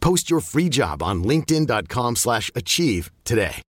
Post 0.00 0.30
your 0.30 0.40
free 0.40 0.68
job 0.68 1.02
on 1.02 1.22
linkedin.com/achieve 1.22 2.16
slash 2.16 2.50
achieve 2.54 3.10
today. 3.24 3.62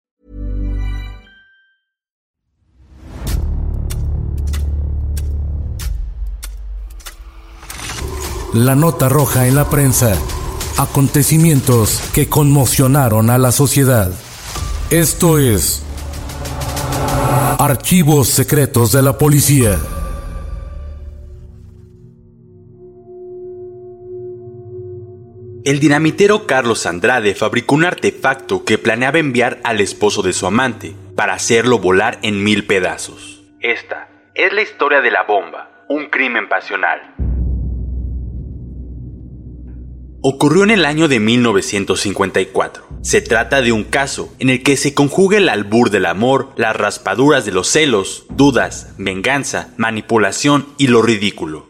La 8.53 8.73
nota 8.75 9.09
roja 9.09 9.45
en 9.45 9.53
la 9.53 9.69
prensa. 9.69 10.15
Acontecimientos 10.77 12.01
que 12.13 12.27
conmocionaron 12.27 13.29
a 13.29 13.37
la 13.37 13.51
sociedad. 13.51 14.11
Esto 14.89 15.37
es 15.37 15.83
Archivos 17.59 18.29
secretos 18.29 18.91
de 18.91 19.03
la 19.03 19.17
policía. 19.17 19.77
El 25.69 25.79
dinamitero 25.79 26.47
Carlos 26.47 26.87
Andrade 26.87 27.35
fabricó 27.35 27.75
un 27.75 27.85
artefacto 27.85 28.65
que 28.65 28.79
planeaba 28.79 29.19
enviar 29.19 29.59
al 29.63 29.81
esposo 29.81 30.23
de 30.23 30.33
su 30.33 30.47
amante 30.47 30.95
para 31.15 31.33
hacerlo 31.33 31.77
volar 31.77 32.17
en 32.23 32.43
mil 32.43 32.65
pedazos. 32.65 33.43
Esta 33.59 34.09
es 34.33 34.51
la 34.51 34.63
historia 34.63 34.99
de 34.99 35.11
la 35.11 35.25
bomba, 35.27 35.85
un 35.87 36.07
crimen 36.09 36.49
pasional. 36.49 37.13
Ocurrió 40.23 40.63
en 40.63 40.71
el 40.71 40.85
año 40.85 41.07
de 41.07 41.19
1954. 41.19 42.87
Se 43.03 43.21
trata 43.21 43.61
de 43.61 43.71
un 43.71 43.83
caso 43.83 44.33
en 44.39 44.49
el 44.49 44.63
que 44.63 44.75
se 44.75 44.95
conjuga 44.95 45.37
el 45.37 45.49
albur 45.49 45.91
del 45.91 46.07
amor, 46.07 46.49
las 46.55 46.75
raspaduras 46.75 47.45
de 47.45 47.51
los 47.51 47.67
celos, 47.67 48.25
dudas, 48.31 48.95
venganza, 48.97 49.71
manipulación 49.77 50.65
y 50.79 50.87
lo 50.87 51.03
ridículo. 51.03 51.68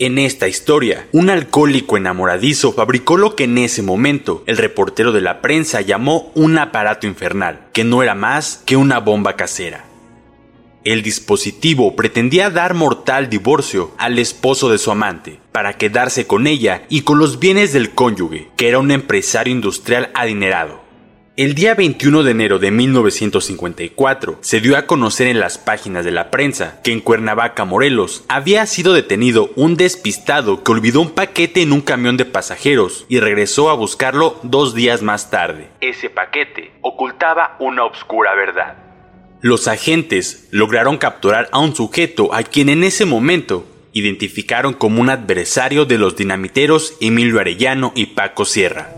En 0.00 0.16
esta 0.18 0.46
historia, 0.46 1.08
un 1.10 1.28
alcohólico 1.28 1.96
enamoradizo 1.96 2.72
fabricó 2.72 3.16
lo 3.16 3.34
que 3.34 3.44
en 3.44 3.58
ese 3.58 3.82
momento 3.82 4.44
el 4.46 4.56
reportero 4.56 5.10
de 5.10 5.20
la 5.20 5.40
prensa 5.40 5.80
llamó 5.80 6.30
un 6.36 6.56
aparato 6.56 7.08
infernal, 7.08 7.66
que 7.72 7.82
no 7.82 8.04
era 8.04 8.14
más 8.14 8.62
que 8.64 8.76
una 8.76 9.00
bomba 9.00 9.34
casera. 9.34 9.86
El 10.84 11.02
dispositivo 11.02 11.96
pretendía 11.96 12.48
dar 12.48 12.74
mortal 12.74 13.28
divorcio 13.28 13.90
al 13.98 14.20
esposo 14.20 14.70
de 14.70 14.78
su 14.78 14.92
amante, 14.92 15.40
para 15.50 15.72
quedarse 15.72 16.28
con 16.28 16.46
ella 16.46 16.84
y 16.88 17.00
con 17.00 17.18
los 17.18 17.40
bienes 17.40 17.72
del 17.72 17.90
cónyuge, 17.90 18.50
que 18.56 18.68
era 18.68 18.78
un 18.78 18.92
empresario 18.92 19.52
industrial 19.52 20.12
adinerado. 20.14 20.87
El 21.38 21.54
día 21.54 21.76
21 21.76 22.24
de 22.24 22.32
enero 22.32 22.58
de 22.58 22.72
1954 22.72 24.38
se 24.40 24.60
dio 24.60 24.76
a 24.76 24.86
conocer 24.86 25.28
en 25.28 25.38
las 25.38 25.56
páginas 25.56 26.04
de 26.04 26.10
la 26.10 26.32
prensa 26.32 26.80
que 26.82 26.90
en 26.90 26.98
Cuernavaca, 26.98 27.64
Morelos, 27.64 28.24
había 28.26 28.66
sido 28.66 28.92
detenido 28.92 29.52
un 29.54 29.76
despistado 29.76 30.64
que 30.64 30.72
olvidó 30.72 31.00
un 31.00 31.12
paquete 31.12 31.62
en 31.62 31.72
un 31.72 31.80
camión 31.80 32.16
de 32.16 32.24
pasajeros 32.24 33.06
y 33.08 33.20
regresó 33.20 33.70
a 33.70 33.74
buscarlo 33.74 34.40
dos 34.42 34.74
días 34.74 35.02
más 35.02 35.30
tarde. 35.30 35.68
Ese 35.80 36.10
paquete 36.10 36.72
ocultaba 36.80 37.56
una 37.60 37.84
obscura 37.84 38.34
verdad. 38.34 38.76
Los 39.40 39.68
agentes 39.68 40.48
lograron 40.50 40.98
capturar 40.98 41.48
a 41.52 41.60
un 41.60 41.72
sujeto 41.72 42.34
a 42.34 42.42
quien 42.42 42.68
en 42.68 42.82
ese 42.82 43.04
momento 43.04 43.64
identificaron 43.92 44.74
como 44.74 45.00
un 45.00 45.08
adversario 45.08 45.84
de 45.84 45.98
los 45.98 46.16
dinamiteros 46.16 46.94
Emilio 47.00 47.38
Arellano 47.38 47.92
y 47.94 48.06
Paco 48.06 48.44
Sierra. 48.44 48.92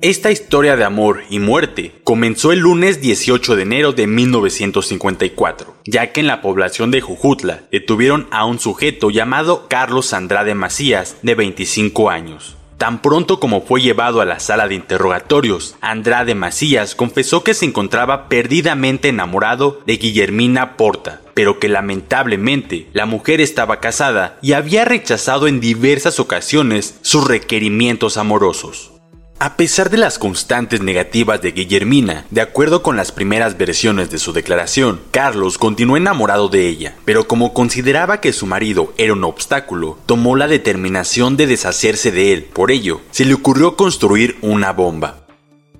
Esta 0.00 0.30
historia 0.30 0.76
de 0.76 0.84
amor 0.84 1.24
y 1.28 1.40
muerte 1.40 1.92
comenzó 2.04 2.52
el 2.52 2.60
lunes 2.60 3.00
18 3.00 3.56
de 3.56 3.62
enero 3.62 3.92
de 3.92 4.06
1954, 4.06 5.74
ya 5.86 6.12
que 6.12 6.20
en 6.20 6.28
la 6.28 6.40
población 6.40 6.92
de 6.92 7.00
Jujutla 7.00 7.62
detuvieron 7.72 8.28
a 8.30 8.44
un 8.44 8.60
sujeto 8.60 9.10
llamado 9.10 9.66
Carlos 9.66 10.12
Andrade 10.12 10.54
Macías, 10.54 11.16
de 11.22 11.34
25 11.34 12.10
años. 12.10 12.56
Tan 12.76 13.02
pronto 13.02 13.40
como 13.40 13.62
fue 13.62 13.80
llevado 13.80 14.20
a 14.20 14.24
la 14.24 14.38
sala 14.38 14.68
de 14.68 14.76
interrogatorios, 14.76 15.74
Andrade 15.80 16.36
Macías 16.36 16.94
confesó 16.94 17.42
que 17.42 17.52
se 17.52 17.64
encontraba 17.64 18.28
perdidamente 18.28 19.08
enamorado 19.08 19.80
de 19.84 19.96
Guillermina 19.96 20.76
Porta, 20.76 21.22
pero 21.34 21.58
que 21.58 21.68
lamentablemente 21.68 22.86
la 22.92 23.04
mujer 23.04 23.40
estaba 23.40 23.80
casada 23.80 24.38
y 24.42 24.52
había 24.52 24.84
rechazado 24.84 25.48
en 25.48 25.58
diversas 25.58 26.20
ocasiones 26.20 27.00
sus 27.02 27.26
requerimientos 27.26 28.16
amorosos. 28.16 28.92
A 29.40 29.56
pesar 29.56 29.88
de 29.88 29.98
las 29.98 30.18
constantes 30.18 30.80
negativas 30.80 31.40
de 31.40 31.52
Guillermina, 31.52 32.24
de 32.32 32.40
acuerdo 32.40 32.82
con 32.82 32.96
las 32.96 33.12
primeras 33.12 33.56
versiones 33.56 34.10
de 34.10 34.18
su 34.18 34.32
declaración, 34.32 35.00
Carlos 35.12 35.58
continuó 35.58 35.96
enamorado 35.96 36.48
de 36.48 36.66
ella, 36.66 36.96
pero 37.04 37.28
como 37.28 37.54
consideraba 37.54 38.20
que 38.20 38.32
su 38.32 38.46
marido 38.46 38.92
era 38.96 39.12
un 39.12 39.22
obstáculo, 39.22 39.96
tomó 40.06 40.34
la 40.34 40.48
determinación 40.48 41.36
de 41.36 41.46
deshacerse 41.46 42.10
de 42.10 42.32
él. 42.32 42.44
Por 42.52 42.72
ello, 42.72 43.00
se 43.12 43.24
le 43.24 43.34
ocurrió 43.34 43.76
construir 43.76 44.38
una 44.42 44.72
bomba. 44.72 45.20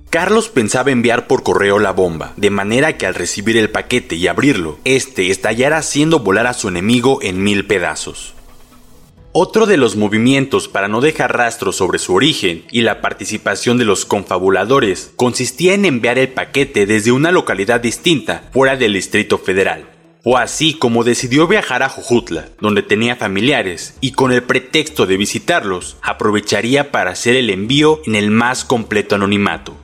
Carlos 0.09 0.49
pensaba 0.49 0.93
enviar 0.93 1.27
por 1.27 1.43
correo 1.43 1.81
la 1.81 1.91
bomba, 1.91 2.35
de 2.37 2.51
manera 2.51 2.97
que 2.97 3.07
al 3.07 3.17
recibir 3.17 3.57
el 3.57 3.71
paquete 3.71 4.15
y 4.15 4.29
abrirlo, 4.29 4.79
este 4.85 5.33
estallara 5.33 5.79
haciendo 5.79 6.21
volar 6.21 6.47
a 6.47 6.55
su 6.55 6.69
enemigo 6.69 7.19
en 7.23 7.43
mil 7.43 7.67
pedazos. 7.67 8.35
Otro 9.33 9.67
de 9.67 9.77
los 9.77 9.95
movimientos 9.95 10.69
para 10.69 10.89
no 10.89 11.03
dejar 11.03 11.37
rastro 11.37 11.71
sobre 11.73 11.99
su 11.99 12.15
origen 12.15 12.65
y 12.73 12.81
la 12.81 13.03
participación 13.03 13.77
de 13.77 13.85
los 13.85 14.07
confabuladores 14.07 15.13
consistía 15.17 15.75
en 15.75 15.85
enviar 15.85 16.19
el 16.19 16.29
paquete 16.29 16.87
desde 16.87 17.13
una 17.13 17.31
localidad 17.31 17.81
distinta 17.81 18.49
fuera 18.53 18.77
del 18.77 18.95
Distrito 18.95 19.37
Federal. 19.37 19.85
Fue 20.25 20.41
así 20.41 20.73
como 20.75 21.05
decidió 21.05 21.47
viajar 21.47 21.83
a 21.83 21.91
Jujutla, 21.91 22.49
donde 22.61 22.83
tenía 22.83 23.17
familiares, 23.17 23.95
y 24.01 24.13
con 24.13 24.33
el 24.33 24.43
pretexto 24.43 25.07
de 25.07 25.19
visitarlos, 25.19 25.99
aprovecharía 26.03 26.91
para 26.91 27.11
hacer 27.11 27.37
el 27.37 27.51
envío 27.51 28.01
en 28.07 28.17
el 28.17 28.31
más 28.31 28.65
completo 28.65 29.15
anonimato. 29.15 29.77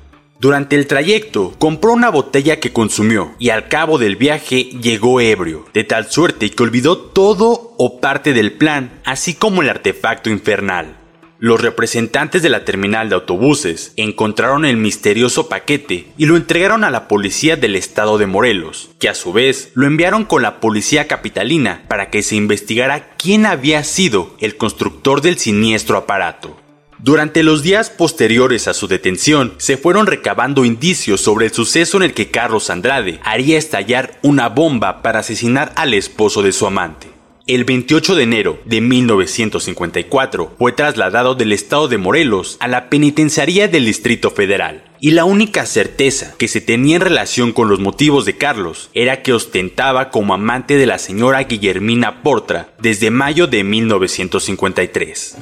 Durante 0.45 0.77
el 0.77 0.87
trayecto 0.87 1.55
compró 1.59 1.95
una 1.95 2.11
botella 2.11 2.61
que 2.61 2.71
consumió 2.71 3.35
y 3.39 3.49
al 3.49 3.69
cabo 3.69 3.97
del 3.97 4.17
viaje 4.17 4.65
llegó 4.65 5.23
ebrio, 5.23 5.65
de 5.73 5.85
tal 5.85 6.11
suerte 6.11 6.51
que 6.51 6.63
olvidó 6.63 6.99
todo 6.99 7.73
o 7.79 7.99
parte 7.99 8.35
del 8.35 8.53
plan, 8.53 9.01
así 9.07 9.33
como 9.33 9.63
el 9.63 9.71
artefacto 9.71 10.29
infernal. 10.29 10.99
Los 11.39 11.63
representantes 11.63 12.43
de 12.43 12.51
la 12.51 12.67
terminal 12.67 13.09
de 13.09 13.15
autobuses 13.15 13.95
encontraron 13.97 14.67
el 14.67 14.77
misterioso 14.77 15.49
paquete 15.49 16.09
y 16.19 16.27
lo 16.27 16.37
entregaron 16.37 16.85
a 16.85 16.91
la 16.91 17.09
policía 17.09 17.57
del 17.57 17.75
estado 17.75 18.19
de 18.19 18.27
Morelos, 18.27 18.91
que 19.01 19.09
a 19.09 19.15
su 19.15 19.33
vez 19.33 19.71
lo 19.73 19.87
enviaron 19.87 20.27
con 20.27 20.43
la 20.43 20.61
policía 20.61 21.09
capitalina 21.09 21.85
para 21.89 22.11
que 22.11 22.23
se 22.23 22.37
investigara 22.37 23.15
quién 23.17 23.47
había 23.47 23.83
sido 23.83 24.37
el 24.41 24.59
constructor 24.59 25.23
del 25.23 25.39
siniestro 25.39 25.97
aparato. 25.97 26.55
Durante 27.05 27.43
los 27.43 27.63
días 27.63 27.91
posteriores 27.91 28.67
a 28.67 28.73
su 28.73 28.89
detención, 28.89 29.53
se 29.59 29.77
fueron 29.77 30.07
recabando 30.07 30.65
indicios 30.65 31.21
sobre 31.21 31.45
el 31.45 31.53
suceso 31.53 31.99
en 31.99 32.05
el 32.05 32.15
que 32.15 32.31
Carlos 32.31 32.71
Andrade 32.71 33.21
haría 33.23 33.59
estallar 33.59 34.19
una 34.23 34.49
bomba 34.49 35.03
para 35.03 35.19
asesinar 35.19 35.71
al 35.77 35.93
esposo 35.93 36.43
de 36.43 36.53
su 36.53 36.67
amante. 36.67 37.09
El 37.47 37.65
28 37.65 38.15
de 38.15 38.23
enero 38.23 38.59
de 38.65 38.81
1954 38.81 40.55
fue 40.59 40.73
trasladado 40.73 41.35
del 41.35 41.53
estado 41.53 41.89
de 41.89 41.99
Morelos 41.99 42.57
a 42.59 42.69
la 42.69 42.89
penitenciaría 42.89 43.69
del 43.69 43.85
Distrito 43.85 44.31
Federal. 44.31 44.85
Y 44.99 45.11
la 45.11 45.27
única 45.27 45.67
certeza 45.67 46.33
que 46.39 46.49
se 46.49 46.63
tenía 46.63 46.97
en 46.97 47.03
relación 47.03 47.53
con 47.53 47.69
los 47.69 47.81
motivos 47.81 48.25
de 48.25 48.39
Carlos 48.39 48.89
era 48.95 49.21
que 49.21 49.35
ostentaba 49.35 50.09
como 50.09 50.33
amante 50.33 50.79
de 50.79 50.87
la 50.87 50.97
señora 50.97 51.43
Guillermina 51.43 52.23
Portra 52.23 52.73
desde 52.79 53.11
mayo 53.11 53.47
de 53.47 53.63
1953. 53.63 55.37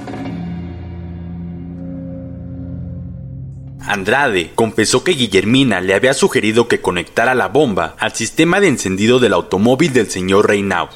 Andrade 3.86 4.52
confesó 4.54 5.04
que 5.04 5.12
Guillermina 5.12 5.80
le 5.80 5.94
había 5.94 6.14
sugerido 6.14 6.68
que 6.68 6.80
conectara 6.80 7.34
la 7.34 7.48
bomba 7.48 7.96
al 7.98 8.12
sistema 8.14 8.60
de 8.60 8.68
encendido 8.68 9.18
del 9.18 9.32
automóvil 9.32 9.92
del 9.92 10.08
señor 10.08 10.48
Reynaud, 10.48 10.90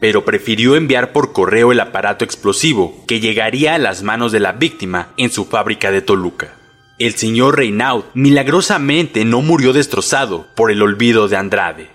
pero 0.00 0.24
prefirió 0.24 0.76
enviar 0.76 1.12
por 1.12 1.32
correo 1.32 1.72
el 1.72 1.80
aparato 1.80 2.24
explosivo 2.24 3.04
que 3.06 3.20
llegaría 3.20 3.74
a 3.74 3.78
las 3.78 4.02
manos 4.02 4.32
de 4.32 4.40
la 4.40 4.52
víctima 4.52 5.08
en 5.16 5.30
su 5.30 5.44
fábrica 5.44 5.90
de 5.90 6.02
Toluca. 6.02 6.54
El 6.98 7.14
señor 7.14 7.56
Reynaud 7.56 8.04
milagrosamente 8.14 9.24
no 9.24 9.40
murió 9.40 9.72
destrozado 9.72 10.46
por 10.54 10.70
el 10.70 10.82
olvido 10.82 11.28
de 11.28 11.36
Andrade. 11.36 11.93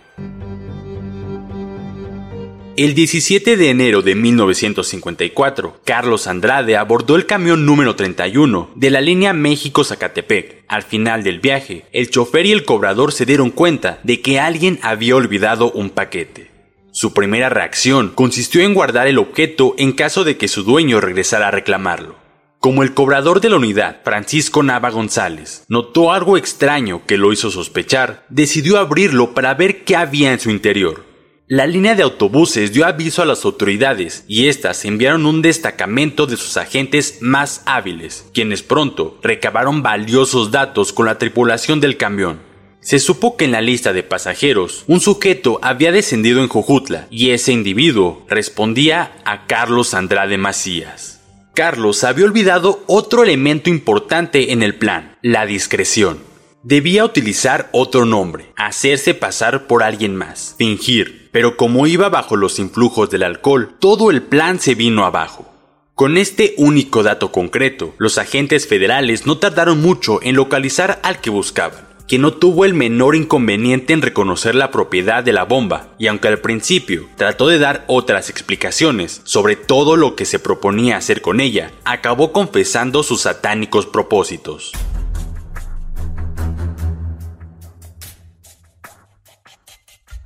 El 2.82 2.94
17 2.94 3.58
de 3.58 3.70
enero 3.72 4.02
de 4.02 4.16
1954, 4.16 5.82
Carlos 5.84 6.28
Andrade 6.28 6.78
abordó 6.78 7.18
el 7.18 7.26
camión 7.26 7.66
número 7.66 7.98
31 7.98 8.72
de 8.74 8.90
la 8.90 9.02
línea 9.02 9.34
México-Zacatepec. 9.34 10.64
Al 10.70 10.84
final 10.84 11.22
del 11.22 11.42
viaje, 11.42 11.88
el 11.92 12.10
chofer 12.10 12.46
y 12.46 12.54
el 12.54 12.64
cobrador 12.64 13.12
se 13.12 13.26
dieron 13.26 13.50
cuenta 13.50 14.00
de 14.04 14.22
que 14.22 14.40
alguien 14.40 14.80
había 14.82 15.18
olvidado 15.18 15.74
un 15.74 15.90
paquete. 15.90 16.52
Su 16.94 17.14
primera 17.14 17.50
reacción 17.50 18.14
consistió 18.16 18.62
en 18.62 18.74
guardar 18.74 19.08
el 19.08 19.18
objeto 19.18 19.76
en 19.78 19.92
caso 19.92 20.24
de 20.24 20.38
que 20.38 20.48
su 20.48 20.64
dueño 20.64 21.02
regresara 21.02 21.50
a 21.50 21.52
reclamarlo. 21.52 22.16
Como 22.60 22.84
el 22.84 22.94
cobrador 22.94 23.42
de 23.42 23.50
la 23.50 23.58
unidad, 23.58 24.00
Francisco 24.06 24.64
Nava 24.64 24.90
González, 24.90 25.66
notó 25.68 26.14
algo 26.14 26.38
extraño 26.38 27.02
que 27.06 27.18
lo 27.18 27.34
hizo 27.34 27.52
sospechar, 27.52 28.26
decidió 28.30 28.78
abrirlo 28.78 29.34
para 29.34 29.54
ver 29.54 29.84
qué 29.84 29.98
había 29.98 30.32
en 30.32 30.40
su 30.40 30.50
interior. 30.50 31.09
La 31.52 31.66
línea 31.66 31.96
de 31.96 32.04
autobuses 32.04 32.74
dio 32.74 32.86
aviso 32.86 33.24
a 33.24 33.26
las 33.26 33.44
autoridades 33.44 34.24
y 34.28 34.50
éstas 34.50 34.86
enviaron 34.86 35.26
un 35.26 35.42
destacamento 35.42 36.28
de 36.28 36.38
sus 36.38 36.58
agentes 36.58 37.18
más 37.22 37.64
hábiles, 37.66 38.24
quienes 38.36 38.62
pronto 38.62 39.18
recabaron 39.24 39.82
valiosos 39.82 40.52
datos 40.52 40.94
con 40.94 41.08
la 41.08 41.18
tripulación 41.18 41.80
del 41.80 41.98
camión. 41.98 42.40
Se 42.82 43.00
supo 43.00 43.36
que 43.36 43.46
en 43.46 43.52
la 43.52 43.62
lista 43.62 43.94
de 43.94 44.04
pasajeros 44.04 44.84
un 44.86 45.00
sujeto 45.00 45.58
había 45.64 45.92
descendido 45.92 46.40
en 46.44 46.50
Jojutla 46.50 47.08
y 47.10 47.32
ese 47.32 47.52
individuo 47.52 48.28
respondía 48.30 49.14
a 49.26 49.48
Carlos 49.48 49.96
Andrade 49.96 50.38
Macías. 50.38 51.20
Carlos 51.56 52.04
había 52.04 52.26
olvidado 52.26 52.84
otro 52.86 53.24
elemento 53.24 53.72
importante 53.72 54.54
en 54.54 54.62
el 54.62 54.76
plan, 54.76 55.18
la 55.24 55.48
discreción. 55.48 56.29
Debía 56.64 57.06
utilizar 57.06 57.70
otro 57.72 58.04
nombre, 58.04 58.52
hacerse 58.58 59.14
pasar 59.14 59.66
por 59.66 59.82
alguien 59.82 60.18
más, 60.18 60.56
fingir, 60.58 61.30
pero 61.32 61.56
como 61.56 61.88
iba 61.88 62.10
bajo 62.10 62.36
los 62.36 62.60
influjos 62.60 63.10
del 63.10 63.24
alcohol, 63.24 63.78
todo 63.80 64.12
el 64.12 64.24
plan 64.24 64.60
se 64.60 64.76
vino 64.76 65.06
abajo. 65.06 65.50
Con 65.96 66.18
este 66.18 66.56
único 66.58 67.02
dato 67.02 67.32
concreto, 67.32 67.96
los 67.98 68.18
agentes 68.18 68.68
federales 68.68 69.26
no 69.26 69.38
tardaron 69.38 69.82
mucho 69.82 70.20
en 70.22 70.36
localizar 70.36 71.00
al 71.02 71.22
que 71.22 71.30
buscaban, 71.30 71.88
que 72.10 72.20
no 72.20 72.34
tuvo 72.34 72.66
el 72.66 72.74
menor 72.74 73.16
inconveniente 73.16 73.94
en 73.94 74.02
reconocer 74.02 74.54
la 74.54 74.70
propiedad 74.70 75.24
de 75.24 75.32
la 75.32 75.46
bomba, 75.46 75.94
y 75.98 76.08
aunque 76.08 76.28
al 76.28 76.40
principio 76.40 77.08
trató 77.16 77.48
de 77.48 77.60
dar 77.60 77.86
otras 77.88 78.30
explicaciones 78.30 79.22
sobre 79.24 79.56
todo 79.56 79.96
lo 79.96 80.18
que 80.18 80.26
se 80.26 80.40
proponía 80.40 80.98
hacer 80.98 81.22
con 81.22 81.40
ella, 81.40 81.72
acabó 81.86 82.34
confesando 82.34 83.04
sus 83.04 83.22
satánicos 83.22 83.86
propósitos. 83.86 84.74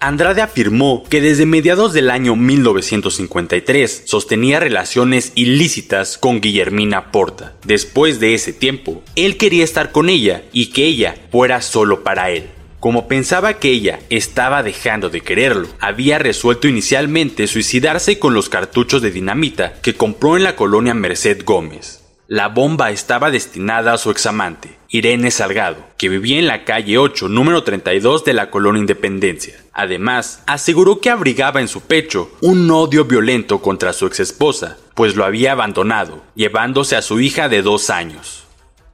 Andrade 0.03 0.41
afirmó 0.41 1.05
que 1.09 1.21
desde 1.21 1.45
mediados 1.45 1.93
del 1.93 2.09
año 2.09 2.35
1953 2.35 4.03
sostenía 4.03 4.59
relaciones 4.59 5.31
ilícitas 5.35 6.17
con 6.17 6.41
Guillermina 6.41 7.09
Porta. 7.09 7.53
Después 7.63 8.19
de 8.19 8.33
ese 8.33 8.51
tiempo, 8.51 9.01
él 9.15 9.37
quería 9.37 9.63
estar 9.63 9.93
con 9.93 10.09
ella 10.09 10.43
y 10.51 10.71
que 10.71 10.83
ella 10.83 11.15
fuera 11.31 11.61
solo 11.61 12.03
para 12.03 12.31
él. 12.31 12.49
Como 12.81 13.07
pensaba 13.07 13.59
que 13.59 13.69
ella 13.69 14.01
estaba 14.09 14.61
dejando 14.61 15.09
de 15.09 15.21
quererlo, 15.21 15.69
había 15.79 16.19
resuelto 16.19 16.67
inicialmente 16.67 17.47
suicidarse 17.47 18.19
con 18.19 18.33
los 18.33 18.49
cartuchos 18.49 19.01
de 19.01 19.11
dinamita 19.11 19.75
que 19.81 19.95
compró 19.95 20.35
en 20.35 20.43
la 20.43 20.57
colonia 20.57 20.93
Merced 20.93 21.45
Gómez. 21.45 22.02
La 22.29 22.47
bomba 22.47 22.89
estaba 22.91 23.31
destinada 23.31 23.91
a 23.91 23.97
su 23.97 24.09
examante, 24.09 24.77
Irene 24.87 25.29
Salgado, 25.29 25.83
que 25.97 26.07
vivía 26.07 26.39
en 26.39 26.47
la 26.47 26.63
calle 26.63 26.97
8, 26.97 27.27
número 27.27 27.63
32 27.63 28.23
de 28.23 28.33
la 28.33 28.49
colonia 28.49 28.79
Independencia. 28.79 29.55
Además, 29.73 30.41
aseguró 30.45 31.01
que 31.01 31.09
abrigaba 31.09 31.59
en 31.59 31.67
su 31.67 31.81
pecho 31.81 32.31
un 32.39 32.71
odio 32.71 33.03
violento 33.03 33.61
contra 33.61 33.91
su 33.91 34.05
exesposa, 34.05 34.77
pues 34.95 35.17
lo 35.17 35.25
había 35.25 35.51
abandonado, 35.51 36.23
llevándose 36.33 36.95
a 36.95 37.01
su 37.01 37.19
hija 37.19 37.49
de 37.49 37.61
dos 37.61 37.89
años. 37.89 38.45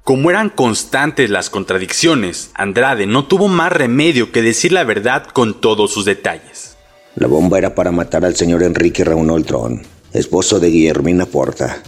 Como 0.03 0.31
eran 0.31 0.49
constantes 0.49 1.29
las 1.29 1.51
contradicciones, 1.51 2.49
Andrade 2.55 3.05
no 3.05 3.25
tuvo 3.25 3.47
más 3.47 3.71
remedio 3.71 4.31
que 4.31 4.41
decir 4.41 4.71
la 4.71 4.85
verdad 4.85 5.27
con 5.27 5.61
todos 5.61 5.93
sus 5.93 6.03
detalles. 6.03 6.77
La 7.13 7.27
bomba 7.27 7.59
era 7.59 7.75
para 7.75 7.91
matar 7.91 8.25
al 8.25 8.35
señor 8.35 8.63
Enrique 8.63 9.03
Raúl 9.03 9.45
Tron, 9.45 9.83
esposo 10.13 10.59
de 10.59 10.71
Guillermina 10.71 11.27
Porta. 11.27 11.83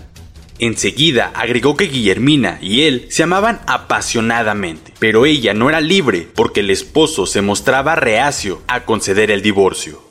Enseguida 0.61 1.31
agregó 1.33 1.75
que 1.75 1.85
Guillermina 1.85 2.59
y 2.61 2.83
él 2.83 3.07
se 3.09 3.23
amaban 3.23 3.61
apasionadamente, 3.65 4.93
pero 4.99 5.25
ella 5.25 5.55
no 5.55 5.69
era 5.69 5.81
libre 5.81 6.27
porque 6.35 6.59
el 6.59 6.69
esposo 6.69 7.25
se 7.25 7.41
mostraba 7.41 7.95
reacio 7.95 8.61
a 8.67 8.85
conceder 8.85 9.31
el 9.31 9.41
divorcio. 9.41 10.03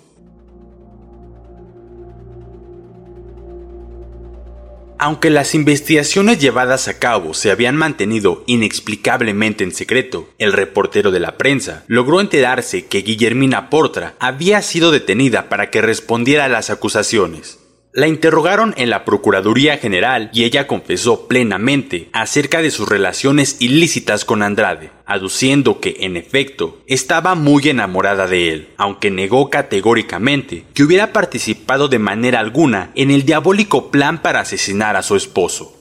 Aunque 4.99 5.31
las 5.31 5.55
investigaciones 5.55 6.41
llevadas 6.41 6.89
a 6.89 6.99
cabo 6.99 7.33
se 7.33 7.53
habían 7.53 7.77
mantenido 7.77 8.43
inexplicablemente 8.49 9.63
en 9.63 9.71
secreto, 9.71 10.31
el 10.39 10.53
reportero 10.53 11.13
de 11.13 11.21
la 11.21 11.39
prensa 11.39 11.85
logró 11.87 12.21
enterarse 12.21 12.87
que 12.87 13.03
Guillermina 13.03 13.71
Portra 13.71 14.17
había 14.19 14.63
sido 14.63 14.91
detenida 14.91 15.49
para 15.49 15.71
que 15.71 15.81
respondiera 15.81 16.47
a 16.47 16.49
las 16.49 16.71
acusaciones. 16.71 17.60
La 17.93 18.07
interrogaron 18.07 18.73
en 18.77 18.89
la 18.89 19.05
Procuraduría 19.05 19.77
General 19.77 20.31
y 20.33 20.45
ella 20.45 20.69
confesó 20.69 21.27
plenamente 21.27 22.09
acerca 22.13 22.63
de 22.63 22.71
sus 22.71 22.89
relaciones 22.89 23.57
ilícitas 23.59 24.25
con 24.25 24.45
Andrade, 24.45 24.93
aduciendo 25.07 25.81
que, 25.81 25.97
en 25.99 26.17
efecto, 26.17 26.81
estaba 26.87 27.35
muy 27.35 27.69
enamorada 27.69 28.29
de 28.29 28.53
él, 28.53 28.69
aunque 28.77 29.11
negó 29.11 29.51
categóricamente 29.51 30.63
que 30.73 30.85
hubiera 30.85 31.13
participado 31.13 31.89
de 31.89 31.99
manera 31.99 32.39
alguna 32.39 32.93
en 32.95 33.11
el 33.11 33.25
diabólico 33.25 33.91
plan 33.91 34.23
para 34.23 34.39
asesinar 34.39 34.95
a 34.95 35.03
su 35.03 35.17
esposo. 35.17 35.77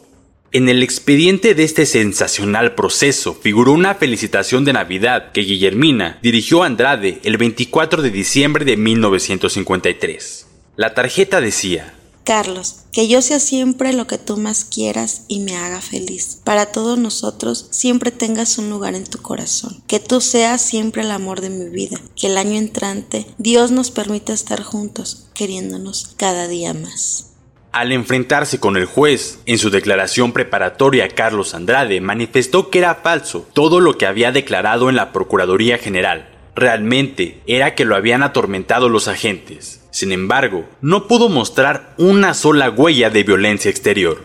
En 0.52 0.68
el 0.68 0.82
expediente 0.82 1.54
de 1.54 1.64
este 1.64 1.86
sensacional 1.86 2.74
proceso 2.74 3.36
figuró 3.36 3.72
una 3.74 3.94
felicitación 3.94 4.66
de 4.66 4.74
Navidad 4.74 5.31
que 5.31 5.42
Guillermina 5.42 6.18
dirigió 6.24 6.64
a 6.64 6.66
Andrade 6.66 7.19
el 7.24 7.38
24 7.38 8.02
de 8.02 8.10
diciembre 8.10 8.66
de 8.66 8.78
1953. 8.78 10.48
La 10.76 10.95
tarjeta 10.95 11.40
decía, 11.40 11.94
Carlos, 12.30 12.81
que 12.94 13.07
yo 13.07 13.24
sea 13.24 13.40
siempre 13.40 13.92
lo 13.92 14.06
que 14.06 14.19
tú 14.19 14.38
más 14.38 14.64
quieras 14.64 15.24
y 15.28 15.40
me 15.40 15.56
haga 15.56 15.81
feliz. 15.81 16.40
Para 16.44 16.68
todos 16.68 17.00
nosotros 17.00 17.66
siempre 17.71 18.12
tengas 18.12 18.59
un 18.59 18.69
lugar 18.69 18.94
en 18.94 19.04
tu 19.04 19.19
corazón. 19.19 19.81
Que 19.88 20.00
tú 20.00 20.21
seas 20.21 20.62
siempre 20.62 21.02
el 21.02 21.09
amor 21.09 21.42
de 21.42 21.50
mi 21.50 21.69
vida. 21.69 22.00
Que 22.16 22.28
el 22.28 22.38
año 22.38 22.59
entrante 22.59 23.26
Dios 23.40 23.71
nos 23.71 23.90
permita 23.90 24.31
estar 24.31 24.62
juntos, 24.62 25.28
queriéndonos 25.33 26.14
cada 26.18 26.48
día 26.48 26.76
más. 26.76 27.31
Al 27.71 27.92
enfrentarse 27.92 28.59
con 28.59 28.78
el 28.78 28.86
juez, 28.86 29.40
en 29.48 29.57
su 29.57 29.71
declaración 29.71 30.31
preparatoria 30.31 31.07
Carlos 31.07 31.56
Andrade 31.56 32.00
manifestó 32.00 32.69
que 32.69 32.78
era 32.78 32.94
falso 32.94 33.48
todo 33.54 33.80
lo 33.80 33.98
que 33.98 34.06
había 34.06 34.31
declarado 34.31 34.90
en 34.90 34.98
la 34.98 35.12
Procuraduría 35.12 35.80
General. 35.80 36.30
Realmente 36.59 37.39
era 37.47 37.73
que 37.73 37.85
lo 37.85 37.95
habían 37.95 38.21
atormentado 38.21 38.89
los 38.89 39.07
agentes. 39.07 39.80
Sin 39.92 40.11
embargo, 40.11 40.66
no 40.81 41.07
pudo 41.07 41.30
mostrar 41.30 41.94
una 41.95 42.33
sola 42.33 42.69
huella 42.69 43.09
de 43.09 43.23
violencia 43.23 43.71
exterior. 43.71 44.21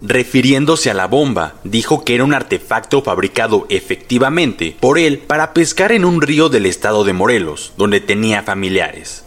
Refiriéndose 0.00 0.90
a 0.90 0.94
la 0.94 1.06
bomba, 1.06 1.56
dijo 1.62 2.02
que 2.02 2.14
era 2.14 2.24
un 2.24 2.32
artefacto 2.32 3.02
fabricado 3.02 3.66
efectivamente 3.68 4.74
por 4.80 4.98
él 4.98 5.18
para 5.18 5.52
pescar 5.52 5.92
en 5.92 6.06
un 6.06 6.22
río 6.22 6.48
del 6.48 6.64
estado 6.64 7.04
de 7.04 7.12
Morelos, 7.12 7.74
donde 7.76 8.00
tenía 8.00 8.42
familiares. 8.42 9.26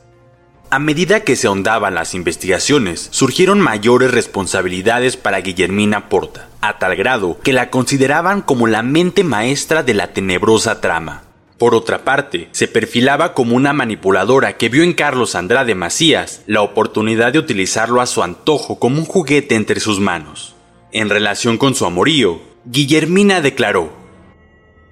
A 0.71 0.79
medida 0.79 1.19
que 1.19 1.35
se 1.35 1.45
ahondaban 1.45 1.93
las 1.93 2.15
investigaciones, 2.15 3.07
surgieron 3.11 3.61
mayores 3.61 4.09
responsabilidades 4.09 5.15
para 5.15 5.41
Guillermina 5.41 6.09
Porta, 6.09 6.49
a 6.61 6.79
tal 6.79 6.95
grado 6.95 7.37
que 7.43 7.53
la 7.53 7.69
consideraban 7.69 8.41
como 8.41 8.65
la 8.65 8.81
mente 8.81 9.23
maestra 9.23 9.83
de 9.83 9.93
la 9.93 10.07
tenebrosa 10.07 10.81
trama. 10.81 11.26
Por 11.57 11.73
otra 11.73 12.03
parte, 12.03 12.49
se 12.51 12.67
perfilaba 12.67 13.33
como 13.33 13.55
una 13.55 13.73
manipuladora 13.73 14.57
que 14.57 14.69
vio 14.69 14.83
en 14.83 14.93
Carlos 14.93 15.33
Andrade 15.33 15.73
Macías 15.73 16.41
la 16.45 16.61
oportunidad 16.61 17.33
de 17.33 17.39
utilizarlo 17.39 17.99
a 17.99 18.05
su 18.05 18.21
antojo 18.21 18.77
como 18.77 18.99
un 18.99 19.05
juguete 19.05 19.55
entre 19.55 19.79
sus 19.79 19.99
manos. 19.99 20.55
En 20.91 21.09
relación 21.09 21.57
con 21.57 21.73
su 21.73 21.85
amorío, 21.85 22.39
Guillermina 22.65 23.41
declaró, 23.41 23.91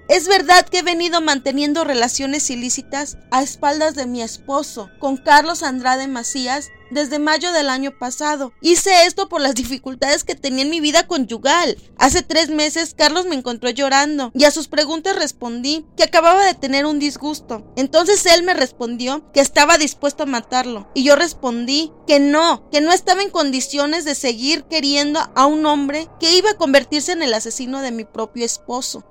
es 0.08 0.28
verdad 0.28 0.68
que 0.68 0.78
he 0.78 0.82
venido 0.82 1.20
manteniendo 1.20 1.82
relaciones 1.82 2.48
ilícitas 2.50 3.18
a 3.32 3.42
espaldas 3.42 3.96
de 3.96 4.06
mi 4.06 4.22
esposo, 4.22 4.88
con 5.00 5.16
Carlos 5.16 5.64
Andrade 5.64 6.06
Macías, 6.06 6.68
desde 6.90 7.18
mayo 7.18 7.52
del 7.52 7.68
año 7.68 7.92
pasado. 7.98 8.52
Hice 8.60 9.06
esto 9.06 9.28
por 9.28 9.40
las 9.40 9.54
dificultades 9.54 10.24
que 10.24 10.34
tenía 10.34 10.64
en 10.64 10.70
mi 10.70 10.80
vida 10.80 11.06
conyugal. 11.06 11.76
Hace 11.98 12.22
tres 12.22 12.48
meses 12.48 12.94
Carlos 12.96 13.26
me 13.26 13.34
encontró 13.34 13.70
llorando 13.70 14.30
y 14.34 14.44
a 14.44 14.50
sus 14.50 14.68
preguntas 14.68 15.16
respondí 15.16 15.86
que 15.96 16.04
acababa 16.04 16.44
de 16.44 16.54
tener 16.54 16.86
un 16.86 16.98
disgusto. 16.98 17.64
Entonces 17.76 18.24
él 18.26 18.42
me 18.42 18.54
respondió 18.54 19.30
que 19.32 19.40
estaba 19.40 19.78
dispuesto 19.78 20.24
a 20.24 20.26
matarlo 20.26 20.88
y 20.94 21.04
yo 21.04 21.16
respondí 21.16 21.92
que 22.06 22.20
no, 22.20 22.68
que 22.70 22.80
no 22.80 22.92
estaba 22.92 23.22
en 23.22 23.30
condiciones 23.30 24.04
de 24.04 24.14
seguir 24.14 24.64
queriendo 24.64 25.20
a 25.34 25.46
un 25.46 25.66
hombre 25.66 26.08
que 26.20 26.36
iba 26.36 26.50
a 26.50 26.56
convertirse 26.56 27.12
en 27.12 27.22
el 27.22 27.34
asesino 27.34 27.80
de 27.80 27.90
mi 27.90 28.04
propio 28.04 28.44
esposo. 28.44 29.04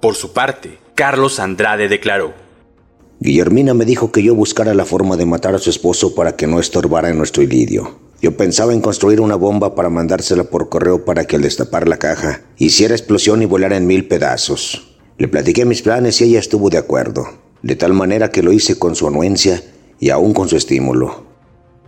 Por 0.00 0.16
su 0.16 0.32
parte, 0.32 0.80
Carlos 0.94 1.38
Andrade 1.38 1.88
declaró. 1.88 2.34
Guillermina 3.24 3.72
me 3.72 3.84
dijo 3.84 4.10
que 4.10 4.24
yo 4.24 4.34
buscara 4.34 4.74
la 4.74 4.84
forma 4.84 5.16
de 5.16 5.26
matar 5.26 5.54
a 5.54 5.60
su 5.60 5.70
esposo 5.70 6.12
para 6.16 6.34
que 6.34 6.48
no 6.48 6.58
estorbara 6.58 7.08
en 7.08 7.18
nuestro 7.18 7.44
ilidio. 7.44 8.00
Yo 8.20 8.36
pensaba 8.36 8.74
en 8.74 8.80
construir 8.80 9.20
una 9.20 9.36
bomba 9.36 9.76
para 9.76 9.90
mandársela 9.90 10.42
por 10.42 10.68
correo 10.68 11.04
para 11.04 11.24
que 11.24 11.36
al 11.36 11.42
destapar 11.42 11.86
la 11.86 11.98
caja 11.98 12.40
hiciera 12.56 12.96
explosión 12.96 13.40
y 13.40 13.46
volara 13.46 13.76
en 13.76 13.86
mil 13.86 14.08
pedazos. 14.08 14.96
Le 15.18 15.28
platiqué 15.28 15.64
mis 15.64 15.82
planes 15.82 16.20
y 16.20 16.24
ella 16.24 16.40
estuvo 16.40 16.68
de 16.68 16.78
acuerdo, 16.78 17.28
de 17.62 17.76
tal 17.76 17.92
manera 17.92 18.32
que 18.32 18.42
lo 18.42 18.50
hice 18.50 18.76
con 18.76 18.96
su 18.96 19.06
anuencia 19.06 19.62
y 20.00 20.10
aún 20.10 20.34
con 20.34 20.48
su 20.48 20.56
estímulo. 20.56 21.31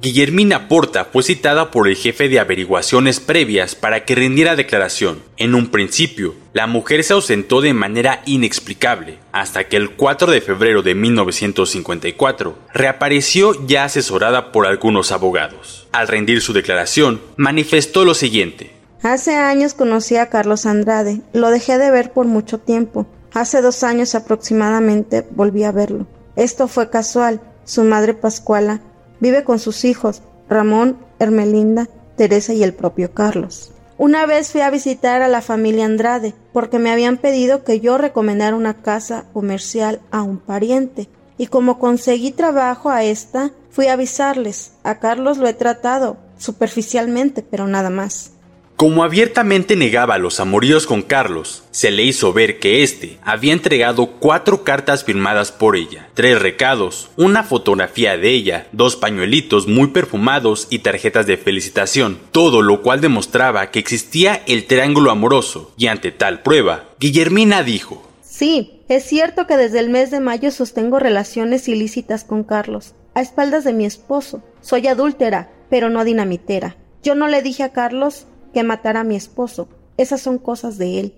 Guillermina 0.05 0.69
Porta 0.69 1.07
fue 1.07 1.23
citada 1.23 1.71
por 1.71 1.89
el 1.89 1.97
jefe 1.97 2.29
de 2.29 2.39
averiguaciones 2.39 3.21
previas 3.21 3.75
para 3.75 4.05
que 4.05 4.15
rindiera 4.15 4.55
declaración. 4.55 5.23
En 5.39 5.55
un 5.55 5.69
principio, 5.69 6.35
la 6.53 6.67
mujer 6.67 7.03
se 7.05 7.15
ausentó 7.15 7.63
de 7.63 7.73
manera 7.73 8.21
inexplicable, 8.27 9.19
hasta 9.33 9.65
que 9.65 9.79
el 9.79 9.93
4 9.93 10.31
de 10.31 10.43
febrero 10.43 10.83
de 10.83 10.95
1954 10.95 12.55
reapareció 12.75 13.67
ya 13.67 13.85
asesorada 13.85 14.53
por 14.53 14.67
algunos 14.67 15.11
abogados. 15.11 15.89
Al 15.93 16.07
rendir 16.07 16.43
su 16.43 16.53
declaración, 16.53 17.23
manifestó 17.39 18.05
lo 18.05 18.13
siguiente. 18.13 18.75
Hace 19.03 19.35
años 19.37 19.73
conocí 19.73 20.17
a 20.17 20.29
Carlos 20.29 20.67
Andrade, 20.67 21.23
lo 21.33 21.49
dejé 21.49 21.79
de 21.79 21.91
ver 21.91 22.13
por 22.13 22.27
mucho 22.27 22.59
tiempo. 22.59 23.07
Hace 23.33 23.63
dos 23.63 23.83
años 23.83 24.15
aproximadamente 24.15 25.27
volví 25.31 25.65
a 25.65 25.73
verlo. 25.73 26.07
Esto 26.37 26.69
fue 26.69 26.91
casual. 26.91 27.41
Su 27.65 27.85
madre 27.85 28.13
Pascuala 28.13 28.83
Vive 29.25 29.43
con 29.43 29.59
sus 29.59 29.87
hijos, 29.87 30.21
Ramón, 30.50 30.99
Hermelinda, 31.19 31.88
Teresa 32.14 32.52
y 32.52 32.62
el 32.62 32.75
propio 32.75 33.14
Carlos. 33.14 33.73
Una 33.97 34.26
vez 34.26 34.52
fui 34.52 34.61
a 34.61 34.69
visitar 34.69 35.23
a 35.23 35.28
la 35.28 35.40
familia 35.40 35.87
Andrade 35.87 36.35
porque 36.52 36.78
me 36.78 36.90
habían 36.90 37.16
pedido 37.16 37.64
que 37.64 37.81
yo 37.81 37.97
recomendara 37.97 38.54
una 38.54 38.83
casa 38.83 39.25
comercial 39.33 40.02
a 40.11 40.21
un 40.21 40.40
pariente. 40.40 41.09
Y 41.38 41.47
como 41.47 41.78
conseguí 41.78 42.33
trabajo 42.33 42.90
a 42.90 43.02
esta, 43.02 43.52
fui 43.71 43.87
a 43.87 43.95
avisarles. 43.95 44.73
A 44.83 44.99
Carlos 44.99 45.38
lo 45.38 45.49
he 45.49 45.54
tratado 45.54 46.19
superficialmente, 46.37 47.40
pero 47.40 47.66
nada 47.66 47.88
más. 47.88 48.34
Como 48.76 49.04
abiertamente 49.04 49.76
negaba 49.76 50.19
los 50.19 50.40
amoríos 50.40 50.88
con 50.88 51.02
Carlos, 51.02 51.62
se 51.71 51.93
le 51.93 52.02
hizo 52.02 52.33
ver 52.33 52.59
que 52.59 52.83
éste 52.83 53.19
había 53.23 53.52
entregado 53.52 54.07
cuatro 54.19 54.64
cartas 54.64 55.04
firmadas 55.04 55.52
por 55.52 55.76
ella, 55.76 56.09
tres 56.14 56.43
recados, 56.43 57.09
una 57.16 57.45
fotografía 57.45 58.16
de 58.16 58.31
ella, 58.31 58.66
dos 58.73 58.97
pañuelitos 58.97 59.69
muy 59.69 59.88
perfumados 59.88 60.66
y 60.71 60.81
tarjetas 60.81 61.28
de 61.28 61.37
felicitación, 61.37 62.19
todo 62.33 62.62
lo 62.62 62.83
cual 62.83 63.00
demostraba 63.00 63.71
que 63.71 63.78
existía 63.78 64.43
el 64.47 64.66
triángulo 64.66 65.12
amoroso, 65.12 65.73
y 65.76 65.87
ante 65.87 66.11
tal 66.11 66.43
prueba, 66.43 66.88
Guillermina 66.99 67.62
dijo, 67.62 68.02
Sí, 68.23 68.81
es 68.88 69.04
cierto 69.04 69.47
que 69.47 69.57
desde 69.57 69.78
el 69.78 69.88
mes 69.88 70.11
de 70.11 70.19
mayo 70.19 70.50
sostengo 70.50 70.99
relaciones 70.99 71.69
ilícitas 71.69 72.25
con 72.25 72.43
Carlos, 72.43 72.95
a 73.14 73.21
espaldas 73.21 73.62
de 73.62 73.73
mi 73.73 73.87
esposo. 73.87 74.43
Soy 74.61 74.88
adúltera, 74.88 75.52
pero 75.71 75.90
no 75.90 76.04
dinamitera. 76.04 76.76
Yo 77.04 77.14
no 77.14 77.28
le 77.28 77.43
dije 77.43 77.62
a 77.62 77.73
Carlos 77.73 78.26
que 78.55 78.63
matara 78.63 79.01
a 79.01 79.05
mi 79.05 79.17
esposo. 79.17 79.69
Esas 79.99 80.23
son 80.23 80.39
cosas 80.39 80.79
de 80.79 81.01
él. 81.01 81.15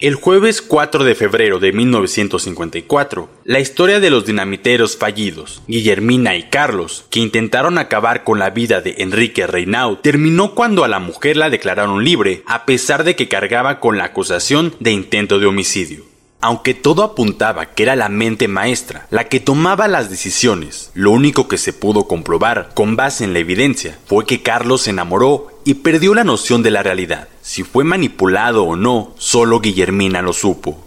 El 0.00 0.14
jueves 0.14 0.62
4 0.62 1.04
de 1.04 1.14
febrero 1.14 1.58
de 1.58 1.74
1954, 1.74 3.28
la 3.44 3.60
historia 3.60 4.00
de 4.00 4.08
los 4.08 4.24
dinamiteros 4.24 4.96
fallidos, 4.96 5.62
Guillermina 5.66 6.36
y 6.36 6.44
Carlos, 6.44 7.04
que 7.10 7.20
intentaron 7.20 7.76
acabar 7.76 8.24
con 8.24 8.38
la 8.38 8.48
vida 8.48 8.80
de 8.80 8.94
Enrique 9.00 9.46
Reinaud, 9.46 9.98
terminó 9.98 10.54
cuando 10.54 10.84
a 10.84 10.88
la 10.88 11.00
mujer 11.00 11.36
la 11.36 11.50
declararon 11.50 12.02
libre, 12.02 12.42
a 12.46 12.64
pesar 12.64 13.04
de 13.04 13.14
que 13.14 13.28
cargaba 13.28 13.78
con 13.78 13.98
la 13.98 14.04
acusación 14.04 14.74
de 14.80 14.92
intento 14.92 15.38
de 15.38 15.44
homicidio. 15.44 16.09
Aunque 16.42 16.72
todo 16.72 17.02
apuntaba 17.02 17.66
que 17.74 17.82
era 17.82 17.96
la 17.96 18.08
mente 18.08 18.48
maestra 18.48 19.06
la 19.10 19.28
que 19.28 19.40
tomaba 19.40 19.88
las 19.88 20.08
decisiones, 20.08 20.90
lo 20.94 21.10
único 21.10 21.48
que 21.48 21.58
se 21.58 21.74
pudo 21.74 22.08
comprobar 22.08 22.70
con 22.74 22.96
base 22.96 23.24
en 23.24 23.34
la 23.34 23.40
evidencia 23.40 23.98
fue 24.06 24.24
que 24.24 24.42
Carlos 24.42 24.82
se 24.82 24.90
enamoró 24.90 25.60
y 25.66 25.74
perdió 25.74 26.14
la 26.14 26.24
noción 26.24 26.62
de 26.62 26.70
la 26.70 26.82
realidad. 26.82 27.28
Si 27.42 27.62
fue 27.62 27.84
manipulado 27.84 28.64
o 28.64 28.74
no, 28.74 29.14
solo 29.18 29.60
Guillermina 29.60 30.22
lo 30.22 30.32
supo. 30.32 30.82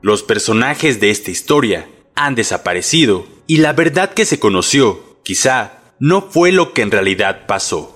Los 0.00 0.22
personajes 0.22 1.00
de 1.00 1.10
esta 1.10 1.32
historia 1.32 1.88
han 2.14 2.36
desaparecido 2.36 3.26
y 3.48 3.56
la 3.58 3.72
verdad 3.72 4.14
que 4.14 4.24
se 4.24 4.38
conoció, 4.38 5.18
quizá, 5.24 5.80
no 5.98 6.22
fue 6.22 6.52
lo 6.52 6.72
que 6.72 6.82
en 6.82 6.92
realidad 6.92 7.46
pasó. 7.48 7.95